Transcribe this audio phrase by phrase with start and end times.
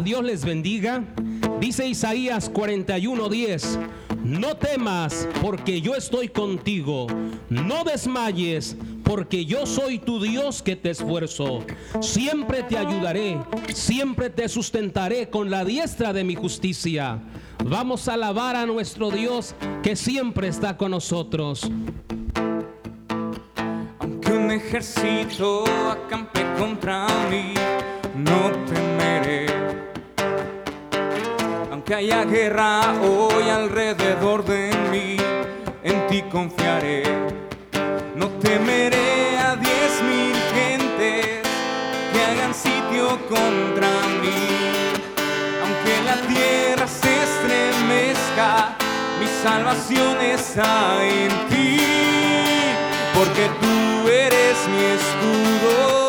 [0.00, 1.04] Dios les bendiga.
[1.60, 3.78] Dice Isaías 41:10,
[4.24, 7.06] no temas porque yo estoy contigo,
[7.48, 11.64] no desmayes porque yo soy tu Dios que te esfuerzo.
[12.00, 13.38] Siempre te ayudaré,
[13.72, 17.20] siempre te sustentaré con la diestra de mi justicia.
[17.64, 21.70] Vamos a alabar a nuestro Dios que siempre está con nosotros.
[24.00, 27.54] Aunque un ejército acampe contra mí,
[28.16, 28.85] no temeré.
[31.88, 35.16] Aunque haya guerra hoy alrededor de mí,
[35.84, 37.04] en ti confiaré.
[38.16, 41.42] No temeré a diez mil gentes
[42.12, 43.88] que hagan sitio contra
[44.20, 44.48] mí.
[45.62, 48.76] Aunque la tierra se estremezca,
[49.20, 51.78] mi salvación está en ti.
[53.14, 56.05] Porque tú eres mi escudo,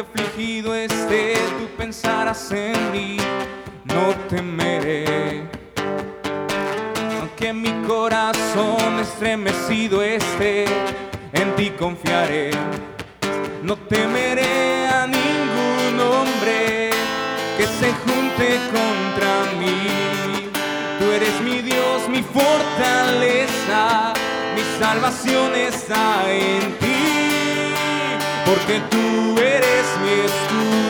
[0.00, 3.18] Aunque afligido esté, tú pensarás en mí,
[3.84, 5.42] no temeré.
[7.20, 10.64] Aunque mi corazón estremecido esté,
[11.34, 12.50] en ti confiaré.
[13.62, 16.90] No temeré a ningún hombre
[17.58, 20.48] que se junte contra mí.
[20.98, 24.14] Tú eres mi Dios, mi fortaleza,
[24.54, 26.96] mi salvación está en ti.
[28.46, 29.29] Porque tú
[30.10, 30.89] eres mi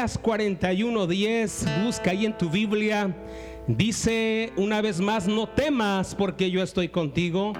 [0.00, 3.14] Isaías 41:10, busca ahí en tu Biblia.
[3.66, 7.52] Dice una vez más, no temas porque yo estoy contigo.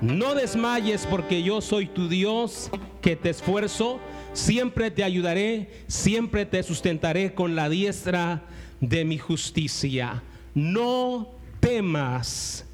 [0.00, 2.68] No desmayes porque yo soy tu Dios
[3.00, 4.00] que te esfuerzo.
[4.32, 8.42] Siempre te ayudaré, siempre te sustentaré con la diestra
[8.80, 10.24] de mi justicia.
[10.52, 12.64] No temas.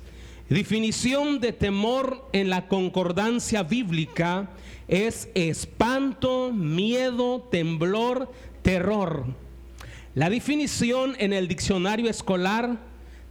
[0.49, 4.49] Definición de temor en la concordancia bíblica
[4.91, 8.31] es espanto, miedo, temblor,
[8.63, 9.25] terror.
[10.17, 12.81] La definición en el diccionario escolar,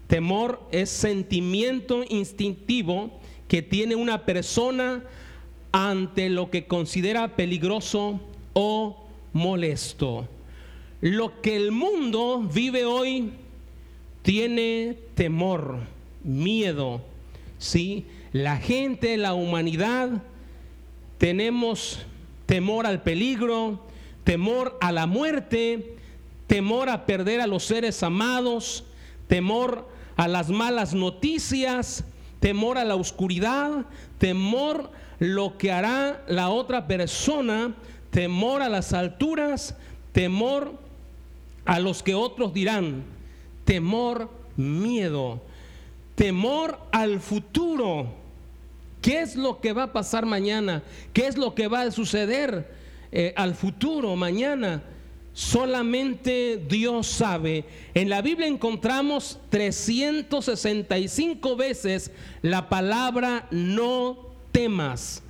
[0.07, 3.19] temor es sentimiento instintivo
[3.49, 5.03] que tiene una persona
[5.73, 8.21] ante lo que considera peligroso
[8.53, 10.29] o molesto.
[11.01, 13.31] Lo que el mundo vive hoy
[14.21, 15.79] tiene temor,
[16.23, 17.01] miedo,
[17.57, 18.05] ¿sí?
[18.31, 20.23] La gente, la humanidad,
[21.19, 21.99] tenemos
[22.47, 23.79] temor al peligro,
[24.23, 25.97] temor a la muerte,
[26.47, 28.85] temor a perder a los seres amados,
[29.27, 32.03] temor a las malas noticias,
[32.39, 33.85] temor a la oscuridad,
[34.17, 37.75] temor lo que hará la otra persona,
[38.09, 39.75] temor a las alturas,
[40.13, 40.73] temor
[41.65, 43.03] a los que otros dirán,
[43.65, 45.41] temor, miedo,
[46.15, 48.18] temor al futuro.
[49.09, 50.83] ¿Qué es lo que va a pasar mañana?
[51.13, 52.71] ¿Qué es lo que va a suceder
[53.11, 54.83] eh, al futuro mañana?
[55.33, 57.65] Solamente Dios sabe.
[57.95, 62.11] En la Biblia encontramos 365 veces
[62.43, 65.23] la palabra no temas.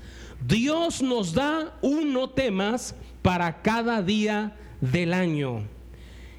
[0.45, 5.63] Dios nos da un no temas para cada día del año.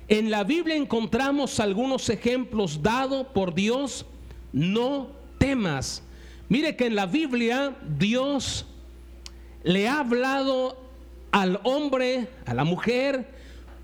[0.09, 4.05] En la Biblia encontramos algunos ejemplos dados por Dios,
[4.53, 5.09] no
[5.39, 6.03] temas.
[6.51, 8.67] Mire que en la Biblia Dios
[9.63, 10.77] le ha hablado
[11.31, 13.25] al hombre, a la mujer,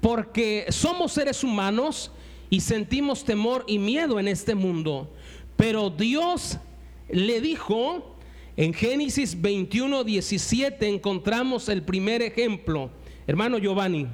[0.01, 2.11] porque somos seres humanos
[2.51, 5.15] y sentimos temor y miedo en este mundo.
[5.57, 6.59] Pero Dios
[7.09, 8.17] le dijo,
[8.57, 12.91] en Génesis 21, 17 encontramos el primer ejemplo.
[13.29, 14.09] Hermano Giovanni.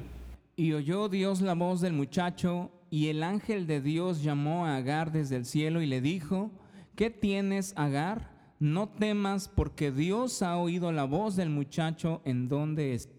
[0.55, 5.11] Y oyó Dios la voz del muchacho, y el ángel de Dios llamó a Agar
[5.11, 6.51] desde el cielo y le dijo,
[6.95, 8.32] ¿qué tienes, Agar?
[8.59, 13.09] No temas porque Dios ha oído la voz del muchacho en donde es.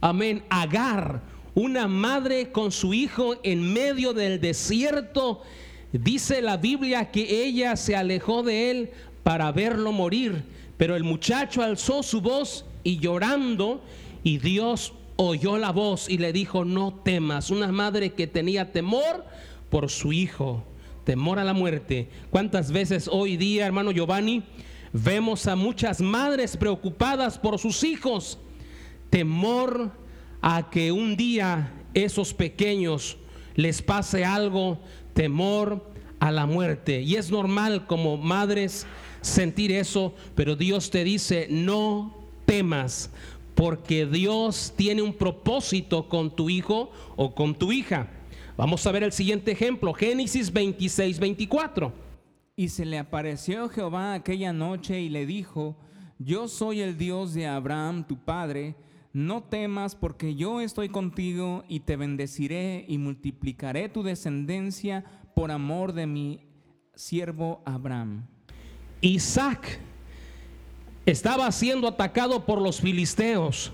[0.00, 0.44] Amén.
[0.50, 1.22] Agar,
[1.54, 5.42] una madre con su hijo en medio del desierto.
[5.92, 8.90] Dice la Biblia que ella se alejó de él
[9.22, 10.44] para verlo morir,
[10.76, 13.82] pero el muchacho alzó su voz y llorando,
[14.22, 17.50] y Dios oyó la voz y le dijo, no temas.
[17.50, 19.24] Una madre que tenía temor
[19.70, 20.64] por su hijo
[21.06, 22.08] temor a la muerte.
[22.30, 24.42] ¿Cuántas veces hoy día, hermano Giovanni,
[24.92, 28.40] vemos a muchas madres preocupadas por sus hijos?
[29.08, 29.92] Temor
[30.42, 33.18] a que un día esos pequeños
[33.54, 34.80] les pase algo,
[35.14, 35.88] temor
[36.18, 37.02] a la muerte.
[37.02, 38.84] Y es normal como madres
[39.20, 42.16] sentir eso, pero Dios te dice, no
[42.46, 43.10] temas,
[43.54, 48.08] porque Dios tiene un propósito con tu hijo o con tu hija.
[48.56, 51.92] Vamos a ver el siguiente ejemplo, Génesis 26, 24.
[52.56, 55.76] Y se le apareció Jehová aquella noche y le dijo,
[56.18, 58.74] yo soy el Dios de Abraham, tu padre,
[59.12, 65.04] no temas porque yo estoy contigo y te bendeciré y multiplicaré tu descendencia
[65.34, 66.40] por amor de mi
[66.94, 68.26] siervo Abraham.
[69.02, 69.78] Isaac
[71.04, 73.70] estaba siendo atacado por los filisteos.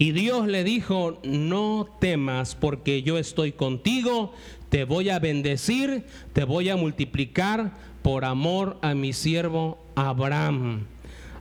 [0.00, 4.32] Y Dios le dijo, no temas porque yo estoy contigo,
[4.70, 10.86] te voy a bendecir, te voy a multiplicar por amor a mi siervo Abraham.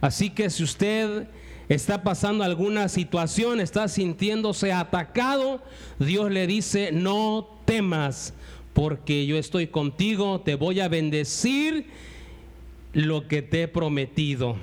[0.01, 1.29] Así que si usted
[1.69, 5.63] está pasando alguna situación, está sintiéndose atacado,
[5.97, 8.33] Dios le dice, no temas
[8.73, 11.85] porque yo estoy contigo, te voy a bendecir
[12.91, 14.57] lo que te he prometido.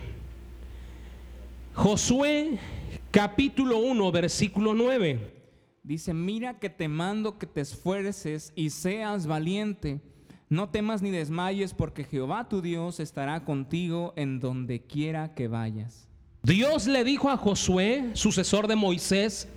[1.73, 2.59] Josué
[3.17, 5.19] capítulo 1, versículo 9.
[5.83, 10.03] Dice, mira que te mando que te esfuerces y seas valiente.
[10.51, 16.07] No temas ni desmayes porque Jehová tu Dios estará contigo en donde quiera que vayas.
[16.43, 19.49] Dios le dijo a Josué, sucesor de Moisés,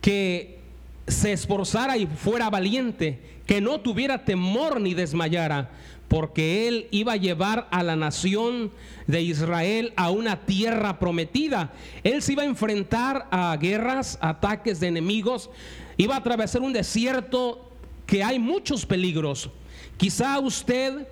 [0.00, 0.60] que
[1.06, 5.70] se esforzara y fuera valiente, que no tuviera temor ni desmayara,
[6.10, 8.72] porque él iba a llevar a la nación
[9.06, 11.72] de Israel a una tierra prometida.
[12.02, 15.50] Él se iba a enfrentar a guerras, ataques de enemigos,
[15.96, 17.70] iba a atravesar un desierto
[18.06, 19.50] que hay muchos peligros.
[19.98, 21.06] Quizá usted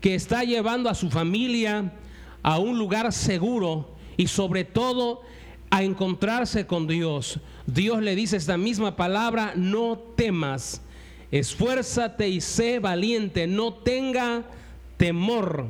[0.00, 1.92] que está llevando a su familia
[2.44, 5.22] a un lugar seguro y sobre todo
[5.70, 7.40] a encontrarse con Dios.
[7.66, 10.82] Dios le dice esta misma palabra, no temas
[11.30, 14.44] esfuérzate y sé valiente, no tenga
[14.96, 15.66] temor.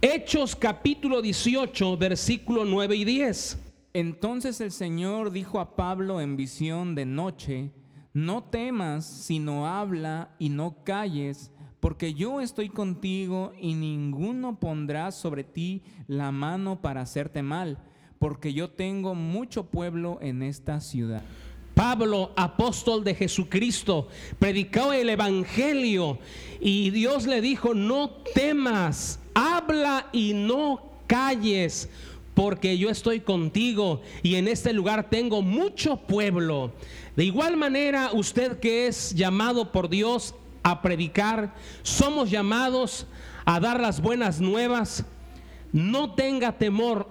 [0.00, 3.58] Hechos capítulo 18, versículo 9 y 10.
[3.94, 7.70] Entonces el Señor dijo a Pablo en visión de noche,
[8.12, 15.44] no temas, sino habla y no calles, porque yo estoy contigo y ninguno pondrá sobre
[15.44, 17.78] ti la mano para hacerte mal,
[18.18, 21.22] porque yo tengo mucho pueblo en esta ciudad.
[21.74, 26.18] Pablo, apóstol de Jesucristo, predicó el Evangelio
[26.60, 31.88] y Dios le dijo, no temas, habla y no calles,
[32.34, 36.72] porque yo estoy contigo y en este lugar tengo mucho pueblo.
[37.16, 43.06] De igual manera, usted que es llamado por Dios a predicar, somos llamados
[43.44, 45.04] a dar las buenas nuevas.
[45.72, 47.08] No tenga temor,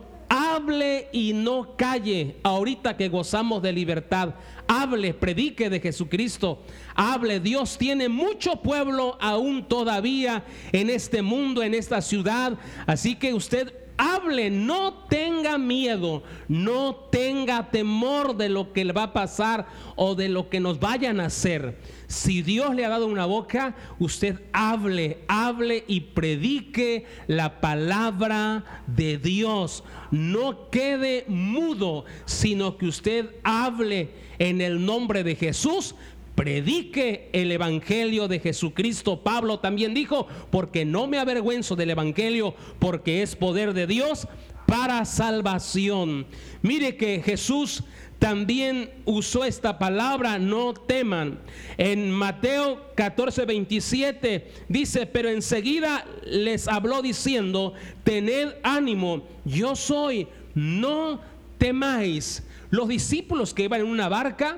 [0.64, 2.38] hable y no calle.
[2.44, 4.36] Ahorita que gozamos de libertad,
[4.68, 6.62] hable, predique de Jesucristo.
[6.96, 12.58] Hable, Dios tiene mucho pueblo aún todavía en este mundo, en esta ciudad.
[12.86, 19.04] Así que usted hable, no tenga miedo, no tenga temor de lo que le va
[19.04, 21.78] a pasar o de lo que nos vayan a hacer.
[22.14, 29.18] Si Dios le ha dado una boca, usted hable, hable y predique la palabra de
[29.18, 29.84] Dios.
[30.12, 35.96] No quede mudo, sino que usted hable en el nombre de Jesús
[36.36, 39.24] predique el Evangelio de Jesucristo.
[39.24, 44.28] Pablo también dijo, porque no me avergüenzo del Evangelio, porque es poder de Dios
[44.68, 46.28] para salvación.
[46.62, 47.84] Mire que Jesús
[48.24, 51.42] también usó esta palabra, no teman.
[51.78, 57.74] En Mateo 14, 27 dice, pero enseguida les habló diciendo,
[58.06, 61.20] tened ánimo, yo soy, no
[61.58, 62.44] temáis.
[62.70, 64.58] Los discípulos que iban en una barca,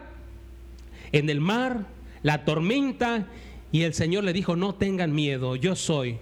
[1.12, 1.88] en el mar,
[2.22, 3.26] la tormenta,
[3.72, 6.20] y el Señor le dijo, no tengan miedo, yo soy,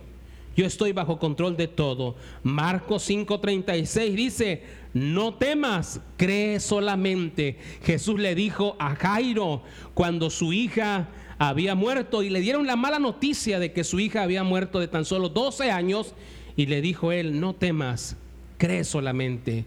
[0.56, 2.16] yo estoy bajo control de todo.
[2.44, 7.58] Marcos 5:36 dice, no temas, cree solamente.
[7.84, 13.00] Jesús le dijo a Jairo cuando su hija había muerto y le dieron la mala
[13.00, 16.14] noticia de que su hija había muerto de tan solo 12 años
[16.56, 18.16] y le dijo él, no temas,
[18.58, 19.66] cree solamente.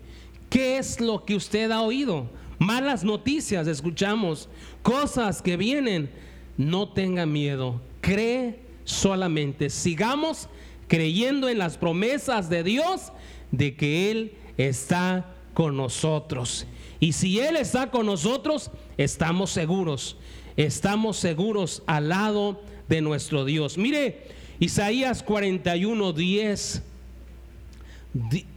[0.49, 2.31] ¿Qué es lo que usted ha oído?
[2.59, 4.49] Malas noticias escuchamos,
[4.83, 6.11] cosas que vienen.
[6.57, 9.69] No tenga miedo, cree solamente.
[9.69, 10.49] Sigamos
[10.89, 13.13] creyendo en las promesas de Dios
[13.51, 16.67] de que Él está con nosotros.
[17.01, 20.17] Y si Él está con nosotros, estamos seguros.
[20.57, 23.77] Estamos seguros al lado de nuestro Dios.
[23.77, 24.29] Mire,
[24.59, 26.83] Isaías 41, 10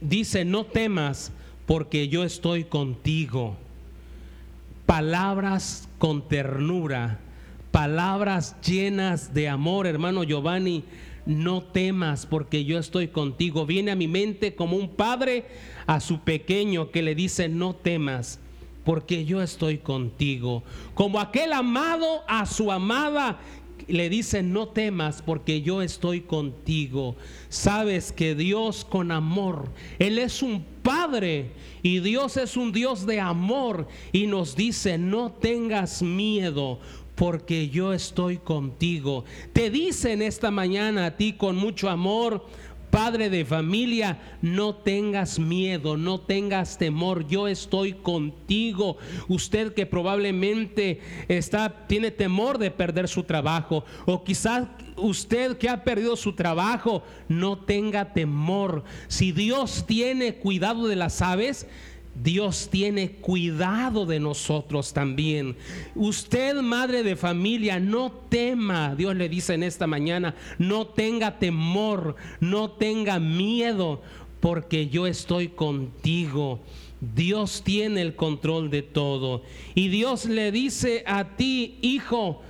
[0.00, 1.32] dice, no temas
[1.66, 3.56] porque yo estoy contigo
[4.90, 7.20] palabras con ternura,
[7.70, 10.82] palabras llenas de amor, hermano Giovanni.
[11.30, 13.64] No temas porque yo estoy contigo.
[13.64, 15.46] Viene a mi mente como un padre
[15.86, 18.40] a su pequeño que le dice, no temas
[18.84, 20.64] porque yo estoy contigo.
[20.94, 23.38] Como aquel amado a su amada
[23.86, 27.14] le dice, no temas porque yo estoy contigo.
[27.48, 29.68] Sabes que Dios con amor,
[30.00, 31.50] Él es un Padre
[31.82, 36.80] y Dios es un Dios de amor y nos dice, no tengas miedo
[37.20, 39.26] porque yo estoy contigo.
[39.52, 42.46] Te dice en esta mañana a ti con mucho amor,
[42.90, 48.96] Padre de familia, no tengas miedo, no tengas temor, yo estoy contigo.
[49.28, 55.84] Usted que probablemente está tiene temor de perder su trabajo o quizás usted que ha
[55.84, 58.82] perdido su trabajo, no tenga temor.
[59.08, 61.66] Si Dios tiene cuidado de las aves,
[62.14, 65.56] Dios tiene cuidado de nosotros también.
[65.94, 72.16] Usted, madre de familia, no tema, Dios le dice en esta mañana, no tenga temor,
[72.40, 74.02] no tenga miedo,
[74.40, 76.60] porque yo estoy contigo.
[77.00, 79.42] Dios tiene el control de todo.
[79.74, 82.42] Y Dios le dice a ti, hijo,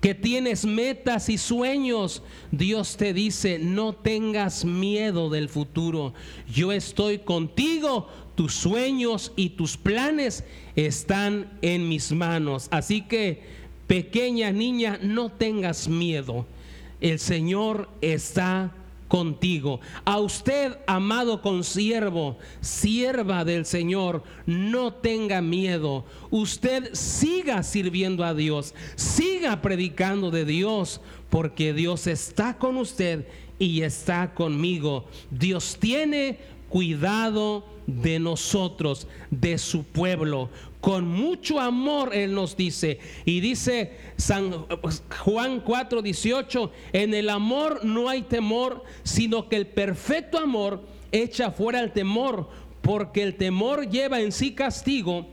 [0.00, 6.14] que tienes metas y sueños, Dios te dice, no tengas miedo del futuro.
[6.52, 12.68] Yo estoy contigo, tus sueños y tus planes están en mis manos.
[12.70, 13.42] Así que,
[13.86, 16.46] pequeña niña, no tengas miedo.
[17.02, 18.72] El Señor está
[19.10, 19.80] contigo.
[20.04, 26.04] A usted, amado consiervo, sierva del Señor, no tenga miedo.
[26.30, 33.26] Usted siga sirviendo a Dios, siga predicando de Dios, porque Dios está con usted
[33.58, 35.06] y está conmigo.
[35.28, 36.38] Dios tiene
[36.68, 40.50] cuidado de nosotros, de su pueblo.
[40.80, 42.98] Con mucho amor Él nos dice.
[43.24, 44.66] Y dice San
[45.24, 50.82] Juan 4, 18, en el amor no hay temor, sino que el perfecto amor
[51.12, 52.48] echa fuera el temor,
[52.80, 55.26] porque el temor lleva en sí castigo,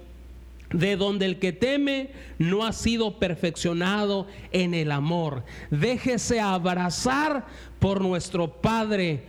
[0.72, 5.46] de donde el que teme no ha sido perfeccionado en el amor.
[5.72, 7.46] Déjese abrazar
[7.80, 9.24] por nuestro Padre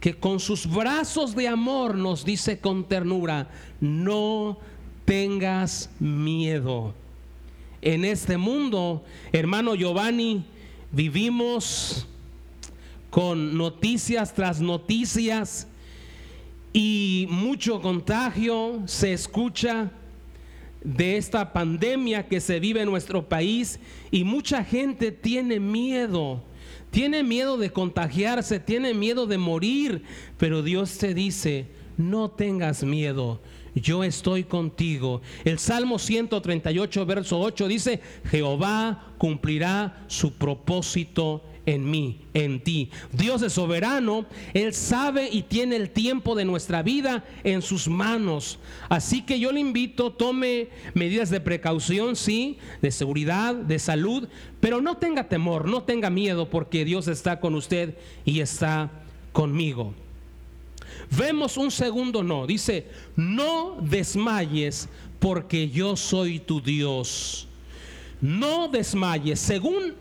[0.00, 3.48] que con sus brazos de amor nos dice con ternura,
[3.80, 4.58] no
[5.10, 6.94] tengas miedo.
[7.82, 9.02] En este mundo,
[9.32, 10.44] hermano Giovanni,
[10.92, 12.06] vivimos
[13.10, 15.66] con noticias tras noticias
[16.72, 19.90] y mucho contagio se escucha
[20.84, 23.80] de esta pandemia que se vive en nuestro país
[24.12, 26.40] y mucha gente tiene miedo
[26.92, 30.02] tiene miedo de contagiarse, tiene miedo de morir,
[30.38, 33.40] pero Dios te dice, no tengas miedo,
[33.80, 35.22] yo estoy contigo.
[35.44, 42.90] El Salmo 138, verso 8 dice, Jehová cumplirá su propósito en mí, en ti.
[43.12, 48.58] Dios es soberano, Él sabe y tiene el tiempo de nuestra vida en sus manos.
[48.88, 54.28] Así que yo le invito, tome medidas de precaución, sí, de seguridad, de salud,
[54.60, 58.90] pero no tenga temor, no tenga miedo, porque Dios está con usted y está
[59.32, 59.94] conmigo.
[61.10, 62.86] Vemos un segundo no, dice,
[63.16, 64.88] no desmayes
[65.18, 67.48] porque yo soy tu Dios.
[68.20, 69.94] No desmayes, según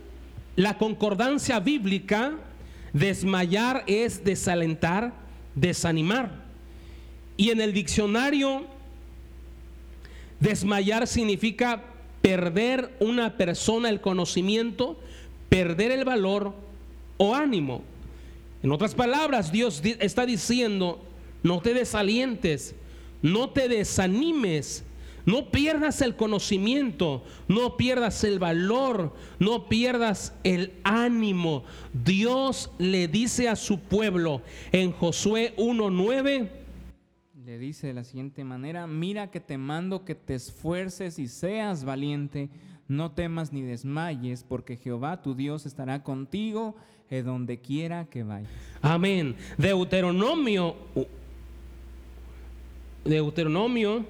[0.56, 2.34] la concordancia bíblica,
[2.94, 5.14] desmayar es desalentar,
[5.56, 6.44] desanimar.
[7.38, 8.66] Y en el diccionario,
[10.40, 11.84] desmayar significa
[12.22, 15.00] perder una persona el conocimiento,
[15.48, 16.54] perder el valor
[17.18, 17.82] o ánimo.
[18.62, 21.04] En otras palabras, Dios está diciendo,
[21.44, 22.76] no te desalientes,
[23.22, 24.84] no te desanimes,
[25.26, 31.64] no pierdas el conocimiento, no pierdas el valor, no pierdas el ánimo.
[31.94, 36.50] Dios le dice a su pueblo en Josué 1.9.
[37.46, 41.84] Le dice de la siguiente manera, mira que te mando que te esfuerces y seas
[41.84, 42.50] valiente,
[42.90, 46.76] no temas ni desmayes, porque Jehová tu Dios estará contigo
[47.10, 48.50] en donde quiera que vayas.
[48.82, 49.36] Amén.
[49.58, 50.76] Deuteronomio.
[53.06, 54.06] Deuteronomio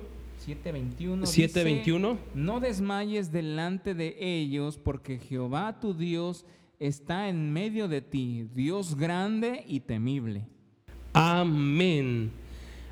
[0.45, 6.45] 7:21 7:21 No desmayes delante de ellos porque Jehová tu Dios
[6.79, 10.43] está en medio de ti, Dios grande y temible.
[11.13, 12.31] Amén.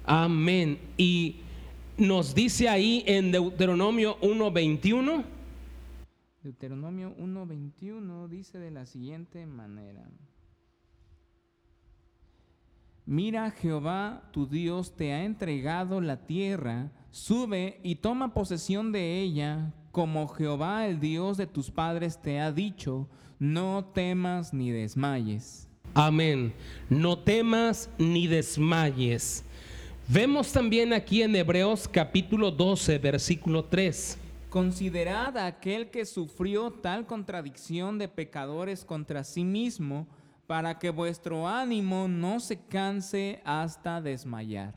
[0.05, 0.77] Amén.
[0.97, 1.37] Y
[1.97, 5.36] nos dice ahí en Deuteronomio 1:21
[6.43, 10.07] Deuteronomio 1:21 dice de la siguiente manera.
[13.05, 19.73] Mira, Jehová tu Dios te ha entregado la tierra Sube y toma posesión de ella,
[19.91, 23.07] como Jehová el Dios de tus padres te ha dicho,
[23.39, 25.67] no temas ni desmayes.
[25.95, 26.53] Amén.
[26.89, 29.43] No temas ni desmayes.
[30.07, 34.19] Vemos también aquí en Hebreos capítulo 12, versículo 3.
[34.49, 40.07] Considerad a aquel que sufrió tal contradicción de pecadores contra sí mismo,
[40.47, 44.73] para que vuestro ánimo no se canse hasta desmayar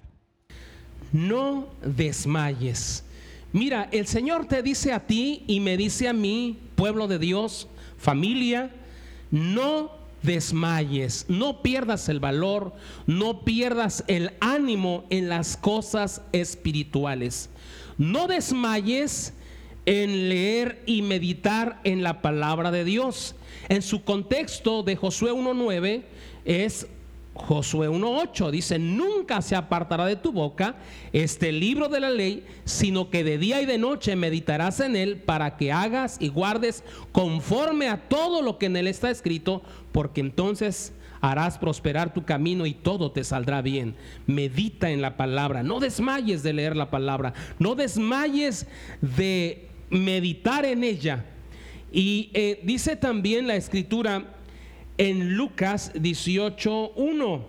[1.12, 3.04] no desmayes.
[3.52, 7.68] Mira, el Señor te dice a ti y me dice a mí, pueblo de Dios,
[7.98, 8.70] familia,
[9.30, 9.90] no
[10.22, 12.72] desmayes, no pierdas el valor,
[13.06, 17.50] no pierdas el ánimo en las cosas espirituales.
[17.98, 19.35] No desmayes
[19.90, 23.35] en leer y meditar en la palabra de Dios.
[23.68, 26.03] En su contexto de Josué 1.9
[26.44, 26.87] es
[27.35, 30.76] Josué 1.8 dice, nunca se apartará de tu boca
[31.12, 35.16] este libro de la ley, sino que de día y de noche meditarás en él
[35.16, 40.20] para que hagas y guardes conforme a todo lo que en él está escrito, porque
[40.20, 43.96] entonces harás prosperar tu camino y todo te saldrá bien.
[44.29, 48.68] Medita en la palabra, no desmayes de leer la palabra, no desmayes
[49.00, 51.26] de meditar en ella.
[51.92, 54.37] Y eh, dice también la escritura,
[55.00, 57.46] en Lucas 18.1.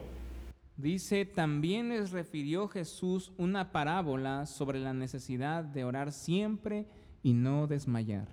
[0.77, 6.86] Dice, también les refirió Jesús una parábola sobre la necesidad de orar siempre
[7.21, 8.30] y no desmayar.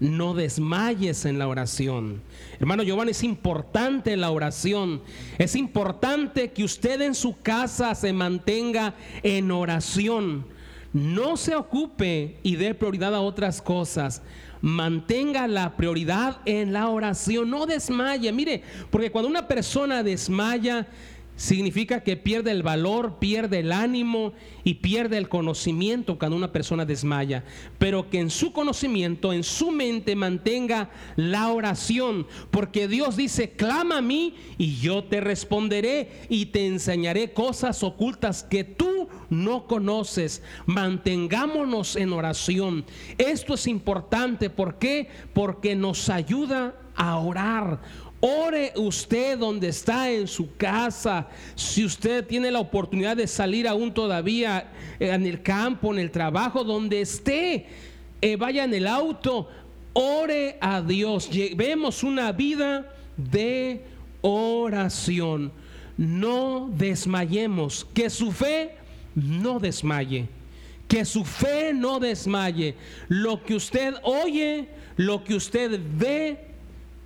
[0.00, 2.20] No desmayes en la oración.
[2.58, 5.02] Hermano Giovanni, es importante la oración.
[5.38, 10.46] Es importante que usted en su casa se mantenga en oración.
[10.92, 14.22] No se ocupe y dé prioridad a otras cosas
[14.60, 18.32] mantenga la prioridad en la oración, no desmaye.
[18.32, 20.88] Mire, porque cuando una persona desmaya,
[21.38, 24.32] significa que pierde el valor, pierde el ánimo
[24.64, 27.44] y pierde el conocimiento cuando una persona desmaya.
[27.78, 33.98] Pero que en su conocimiento, en su mente mantenga la oración, porque Dios dice, clama
[33.98, 38.97] a mí y yo te responderé y te enseñaré cosas ocultas que tú
[39.30, 40.42] no conoces.
[40.66, 42.84] Mantengámonos en oración.
[43.16, 45.08] Esto es importante, ¿por qué?
[45.34, 47.80] Porque nos ayuda a orar.
[48.20, 51.28] Ore usted donde está en su casa.
[51.54, 56.10] Si usted tiene la oportunidad de salir aún todavía eh, en el campo, en el
[56.10, 57.66] trabajo, donde esté,
[58.20, 59.48] eh, vaya en el auto,
[59.92, 61.30] ore a Dios.
[61.30, 63.84] Llevemos una vida de
[64.20, 65.52] oración.
[65.96, 67.86] No desmayemos.
[67.94, 68.77] Que su fe
[69.18, 70.28] no desmaye.
[70.86, 72.74] Que su fe no desmaye.
[73.08, 76.38] Lo que usted oye, lo que usted ve,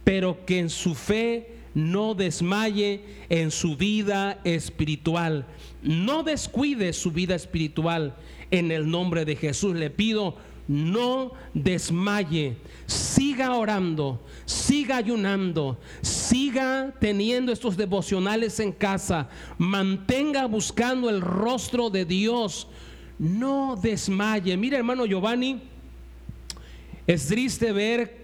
[0.05, 5.47] pero que en su fe no desmaye en su vida espiritual.
[5.83, 8.15] No descuide su vida espiritual.
[8.51, 10.37] En el nombre de Jesús le pido,
[10.69, 12.57] no desmaye.
[12.87, 19.29] Siga orando, siga ayunando, siga teniendo estos devocionales en casa.
[19.59, 22.69] Mantenga buscando el rostro de Dios.
[23.19, 24.57] No desmaye.
[24.57, 25.63] Mira, hermano Giovanni,
[27.07, 28.23] es triste ver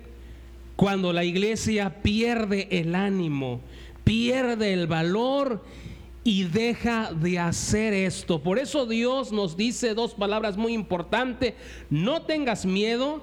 [0.77, 3.61] cuando la iglesia pierde el ánimo,
[4.05, 5.65] pierde el valor
[6.25, 8.43] y deja de hacer esto.
[8.43, 11.55] Por eso Dios nos dice dos palabras muy importantes.
[11.91, 13.23] No tengas miedo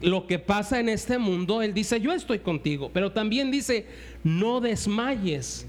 [0.00, 1.62] lo que pasa en este mundo.
[1.62, 2.90] Él dice, yo estoy contigo.
[2.92, 3.86] Pero también dice,
[4.24, 5.66] no desmayes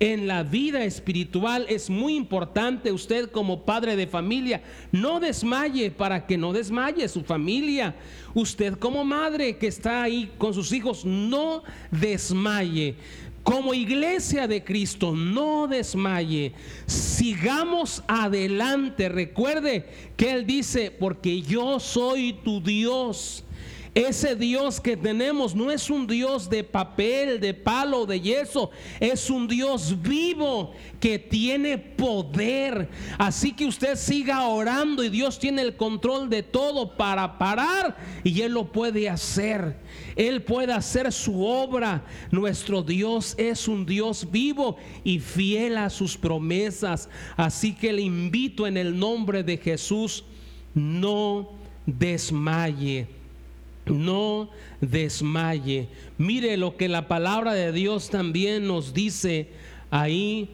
[0.00, 4.62] en la vida espiritual es muy importante usted como padre de familia.
[4.90, 7.94] No desmaye para que no desmaye su familia.
[8.32, 12.96] Usted como madre que está ahí con sus hijos, no desmaye.
[13.42, 16.54] Como iglesia de Cristo, no desmaye.
[16.86, 19.10] Sigamos adelante.
[19.10, 23.44] Recuerde que Él dice, porque yo soy tu Dios
[23.94, 28.70] ese Dios que tenemos no es un Dios de papel, de palo, de yeso.
[29.00, 32.88] Es un Dios vivo que tiene poder.
[33.18, 38.40] Así que usted siga orando y Dios tiene el control de todo para parar y
[38.42, 39.76] Él lo puede hacer.
[40.14, 42.04] Él puede hacer su obra.
[42.30, 47.08] Nuestro Dios es un Dios vivo y fiel a sus promesas.
[47.36, 50.24] Así que le invito en el nombre de Jesús,
[50.74, 51.50] no
[51.86, 53.19] desmaye
[53.86, 55.88] no desmaye.
[56.18, 59.48] Mire lo que la palabra de Dios también nos dice
[59.90, 60.50] ahí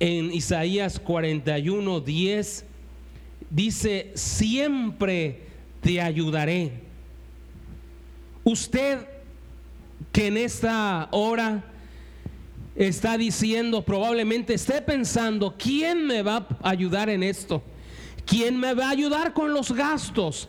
[0.00, 2.64] en Isaías 41, 10.
[3.50, 5.42] Dice, siempre
[5.80, 6.72] te ayudaré.
[8.44, 9.06] Usted
[10.12, 11.64] que en esta hora
[12.74, 17.62] está diciendo, probablemente esté pensando, ¿quién me va a ayudar en esto?
[18.26, 20.48] ¿Quién me va a ayudar con los gastos?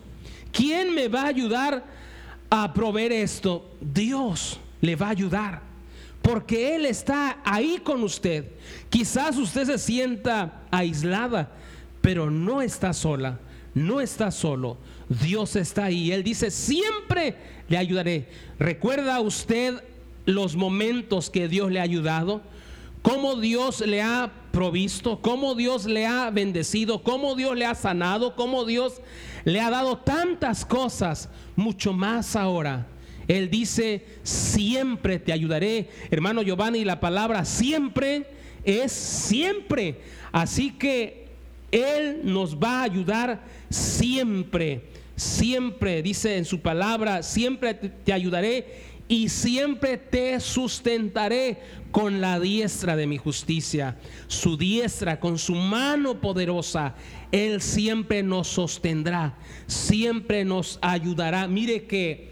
[0.52, 1.97] ¿Quién me va a ayudar
[2.50, 5.62] a proveer esto, Dios le va a ayudar.
[6.22, 8.46] Porque Él está ahí con usted.
[8.90, 11.52] Quizás usted se sienta aislada,
[12.02, 13.40] pero no está sola,
[13.74, 14.78] no está solo.
[15.08, 16.12] Dios está ahí.
[16.12, 17.36] Él dice, siempre
[17.70, 18.28] le ayudaré.
[18.60, 19.82] ¿Recuerda usted
[20.26, 22.42] los momentos que Dios le ha ayudado?
[23.02, 25.22] ¿Cómo Dios le ha provisto?
[25.22, 27.04] ¿Cómo Dios le ha bendecido?
[27.04, 28.36] ¿Cómo Dios le ha sanado?
[28.36, 29.02] ¿Cómo Dios
[29.46, 32.88] le ha dado tantas cosas, mucho más ahora.
[33.28, 35.90] Él dice, siempre te ayudaré.
[36.10, 38.26] Hermano Giovanni, la palabra siempre
[38.64, 40.00] es siempre.
[40.32, 41.28] Así que
[41.72, 44.84] Él nos va a ayudar siempre.
[45.16, 51.60] Siempre, dice en su palabra, siempre te ayudaré y siempre te sustentaré
[51.92, 53.98] con la diestra de mi justicia.
[54.28, 56.96] Su diestra, con su mano poderosa,
[57.32, 61.48] Él siempre nos sostendrá, siempre nos ayudará.
[61.48, 62.32] Mire que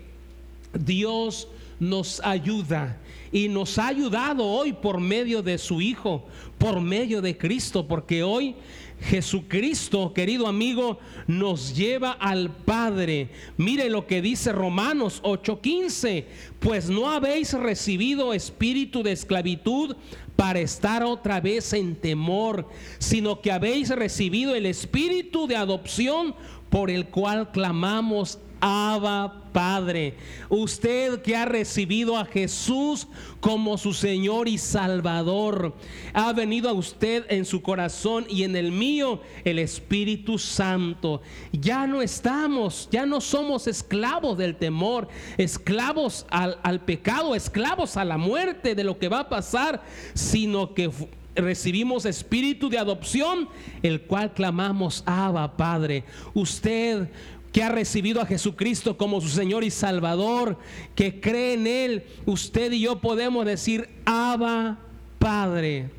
[0.74, 1.48] Dios
[1.80, 2.98] nos ayuda
[3.32, 6.26] y nos ha ayudado hoy por medio de su Hijo,
[6.58, 8.56] por medio de Cristo, porque hoy
[9.02, 13.30] Jesucristo, querido amigo, nos lleva al Padre.
[13.58, 16.26] Mire lo que dice Romanos 8:15,
[16.60, 19.96] pues no habéis recibido espíritu de esclavitud
[20.36, 26.36] para estar otra vez en temor, sino que habéis recibido el espíritu de adopción
[26.70, 30.16] por el cual clamamos Abba Padre.
[30.50, 33.08] Usted que ha recibido a Jesús
[33.40, 35.76] como su Señor y Salvador,
[36.14, 41.22] ha venido a usted en su corazón y en el mío el Espíritu Santo.
[41.52, 48.18] Ya no estamos, ya no somos esclavos del temor, esclavos al, pecado, esclavos a la
[48.18, 49.84] muerte de lo que va a pasar,
[50.16, 50.90] sino que
[51.36, 53.48] recibimos espíritu de adopción,
[53.84, 56.04] el cual clamamos, Abba Padre.
[56.34, 57.10] Usted
[57.56, 60.58] que ha recibido a Jesucristo como su Señor y Salvador,
[60.94, 64.78] que cree en Él, usted y yo podemos decir, Abba
[65.20, 65.90] Padre,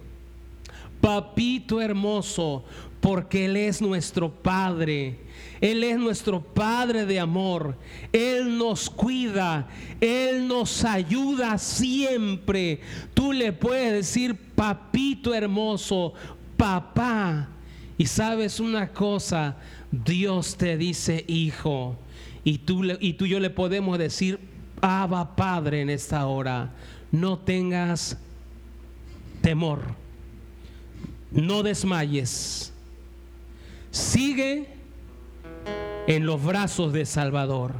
[1.00, 2.62] papito hermoso,
[3.00, 5.18] porque Él es nuestro Padre.
[5.62, 7.78] Él es nuestro Padre de amor.
[8.12, 9.66] Él nos cuida.
[10.02, 12.80] Él nos ayuda siempre.
[13.14, 16.12] Tú le puedes decir, papito hermoso,
[16.58, 17.48] papá.
[17.96, 19.56] Y sabes una cosa,
[19.90, 21.96] Dios te dice hijo.
[22.44, 24.38] Y tú, y tú y yo le podemos decir,
[24.80, 26.70] Abba Padre en esta hora.
[27.10, 28.18] No tengas
[29.42, 29.80] temor.
[31.30, 32.72] No desmayes.
[33.90, 34.68] Sigue
[36.06, 37.74] en los brazos de Salvador.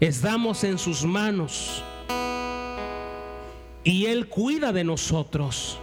[0.00, 1.82] Estamos en sus manos.
[3.86, 5.78] y Él cuida de nosotros.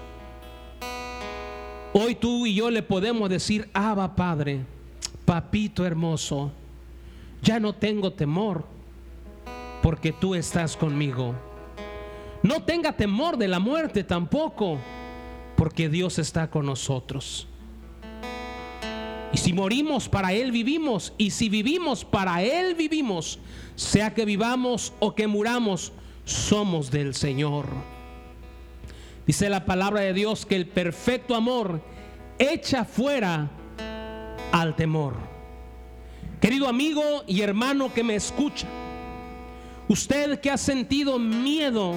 [1.93, 4.65] Hoy tú y yo le podemos decir, Abba Padre,
[5.31, 6.51] papito hermoso,
[7.41, 8.65] ya no tengo temor
[9.81, 11.33] porque tú estás conmigo.
[12.43, 14.77] No tenga temor de la muerte tampoco,
[15.55, 17.47] porque Dios está con nosotros.
[19.31, 21.13] Y si morimos, para Él vivimos.
[21.17, 23.39] Y si vivimos, para Él vivimos.
[23.77, 25.93] Sea que vivamos o que muramos,
[26.25, 27.67] somos del Señor.
[29.25, 31.81] Dice la palabra de Dios que el perfecto amor
[32.37, 33.49] echa fuera
[34.51, 35.15] al temor.
[36.39, 38.67] Querido amigo y hermano que me escucha,
[39.87, 41.95] usted que ha sentido miedo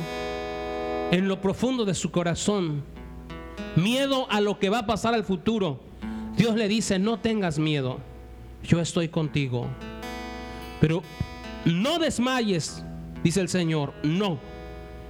[1.11, 2.85] en lo profundo de su corazón,
[3.77, 5.81] miedo a lo que va a pasar al futuro,
[6.37, 8.01] Dios le dice, no tengas miedo,
[8.63, 9.69] yo estoy contigo.
[10.81, 11.03] Pero
[11.65, 12.85] no desmayes,
[13.23, 14.39] dice el Señor, no,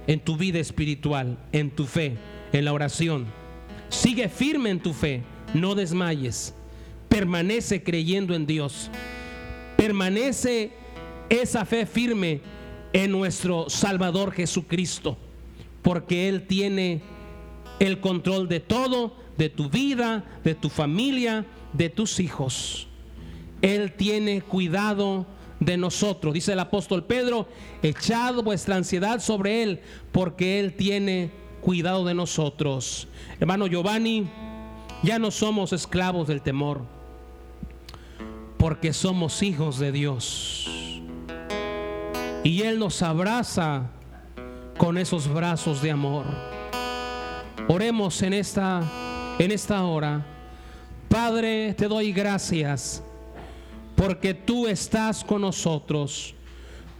[0.07, 2.17] en tu vida espiritual, en tu fe,
[2.53, 3.25] en la oración.
[3.89, 6.55] Sigue firme en tu fe, no desmayes.
[7.15, 8.91] Permanece creyendo en Dios.
[9.77, 10.73] Permanece
[11.29, 12.41] esa fe firme
[12.91, 15.17] en nuestro Salvador Jesucristo,
[15.81, 17.01] porque Él tiene
[17.79, 22.89] el control de todo de tu vida, de tu familia, de tus hijos.
[23.61, 25.25] Él tiene cuidado
[25.61, 26.33] de nosotros.
[26.33, 27.47] Dice el apóstol Pedro,
[27.81, 29.79] echad vuestra ansiedad sobre Él,
[30.11, 33.07] porque Él tiene cuidado de nosotros.
[33.39, 34.27] Hermano Giovanni,
[35.01, 36.94] ya no somos esclavos del temor,
[38.65, 40.65] porque somos hijos de Dios.
[42.43, 43.91] Y Él nos abraza
[44.79, 46.25] con esos brazos de amor.
[47.67, 48.81] Oremos en esta
[49.37, 50.25] en esta hora.
[51.07, 53.03] Padre, te doy gracias
[53.95, 56.33] porque tú estás con nosotros.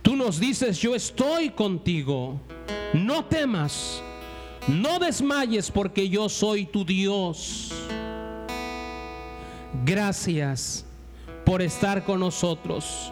[0.04, 2.40] Tú nos dices, yo estoy contigo.
[2.94, 4.04] No temas,
[4.68, 7.72] no desmayes porque yo soy tu Dios.
[9.84, 10.85] Gracias
[11.46, 13.12] por estar con nosotros,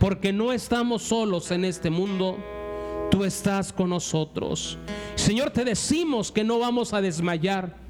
[0.00, 2.38] porque no estamos solos en este mundo,
[3.10, 4.78] tú estás con nosotros.
[5.14, 7.86] Señor, te decimos que no vamos a desmayar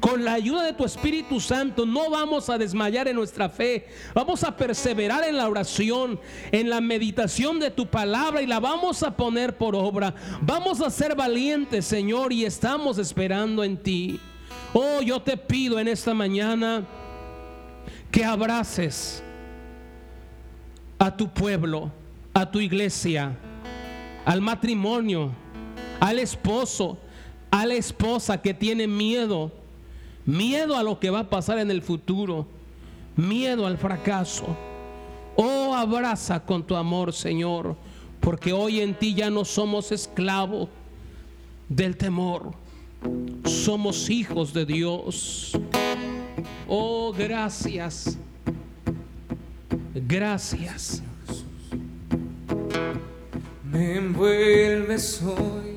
[0.00, 3.86] con la ayuda de tu Espíritu Santo no vamos a desmayar en nuestra fe.
[4.14, 6.18] Vamos a perseverar en la oración,
[6.50, 10.12] en la meditación de tu palabra y la vamos a poner por obra.
[10.40, 14.18] Vamos a ser valientes, Señor, y estamos esperando en ti.
[14.72, 16.84] Oh, yo te pido en esta mañana
[18.12, 19.20] que abraces
[21.00, 21.90] a tu pueblo,
[22.32, 23.36] a tu iglesia,
[24.24, 25.32] al matrimonio,
[25.98, 26.98] al esposo,
[27.50, 29.50] a la esposa que tiene miedo
[30.24, 32.46] miedo a lo que va a pasar en el futuro,
[33.16, 34.56] miedo al fracaso.
[35.36, 37.76] Oh, abraza con tu amor, Señor,
[38.20, 40.68] porque hoy en ti ya no somos esclavos
[41.68, 42.52] del temor,
[43.44, 45.52] somos hijos de Dios.
[46.68, 48.18] Oh, gracias.
[49.94, 51.02] Gracias.
[53.70, 55.76] Me envuelves hoy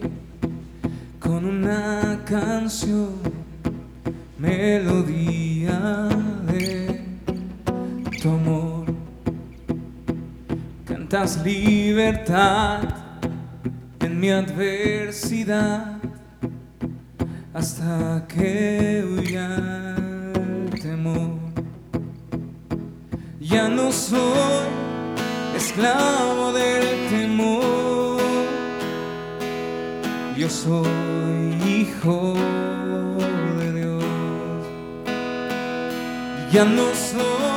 [1.20, 3.16] con una canción
[4.38, 6.10] melodía
[6.46, 7.02] de
[8.22, 8.86] tu amor.
[10.86, 12.84] Cantas libertad
[14.00, 15.98] en mi adversidad
[17.54, 19.95] hasta que huya
[23.56, 24.68] Ya no soy
[25.56, 28.20] esclavo del temor,
[30.36, 32.36] yo soy hijo
[36.52, 37.55] Ya no soy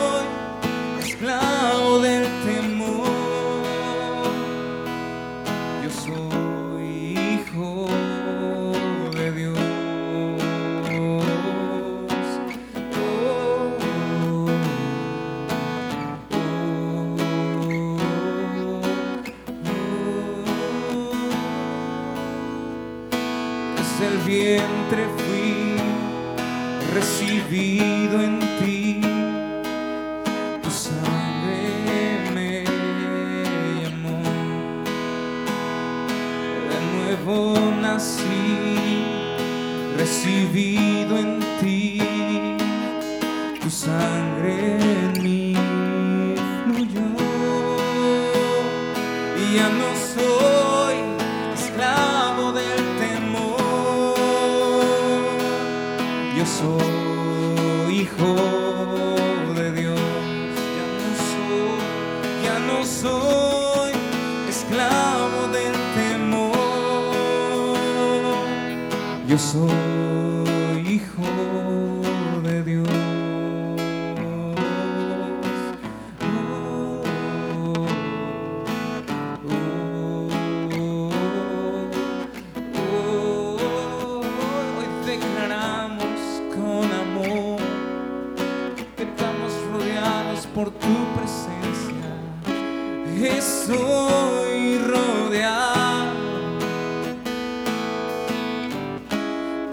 [39.97, 41.78] recibido en ti,
[69.55, 69.88] Yo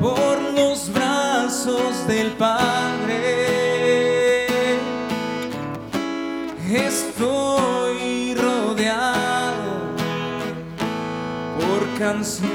[0.06, 3.16] por los brazos del Padre.
[6.70, 9.74] Estoy rodeado
[11.58, 12.55] por canciones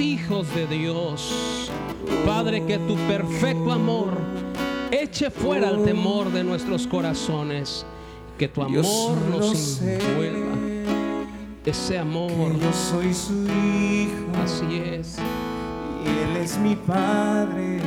[0.00, 1.70] hijos de Dios.
[2.26, 4.14] Padre, que tu perfecto amor
[4.90, 7.86] eche fuera el temor de nuestros corazones.
[8.38, 10.56] Que tu amor nos envuelva.
[11.64, 12.30] Ese amor.
[12.30, 14.26] que yo soy su hijo.
[14.42, 15.18] Así es.
[16.04, 17.78] Y Él es mi padre,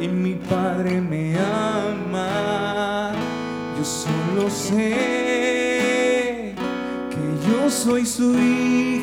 [0.00, 3.12] y mi padre me ama.
[3.76, 6.54] Yo solo sé
[7.10, 7.18] que
[7.50, 9.02] yo soy su hijo,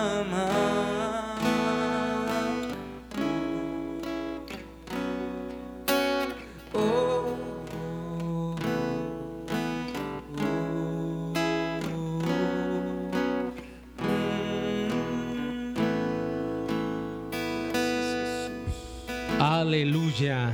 [20.11, 20.51] Aleluya.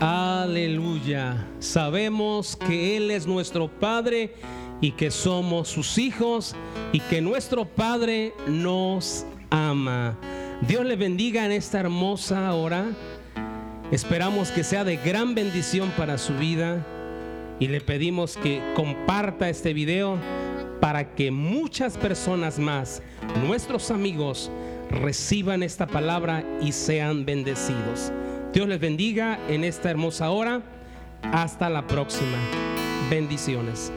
[0.00, 1.46] Aleluya.
[1.58, 4.32] Sabemos que Él es nuestro Padre
[4.80, 6.56] y que somos sus hijos
[6.92, 10.16] y que nuestro Padre nos ama.
[10.66, 12.86] Dios le bendiga en esta hermosa hora.
[13.90, 16.86] Esperamos que sea de gran bendición para su vida
[17.60, 20.16] y le pedimos que comparta este video
[20.80, 23.02] para que muchas personas más,
[23.46, 24.50] nuestros amigos,
[24.90, 28.12] reciban esta palabra y sean bendecidos.
[28.52, 30.62] Dios les bendiga en esta hermosa hora.
[31.22, 32.36] Hasta la próxima.
[33.08, 33.92] Bendiciones.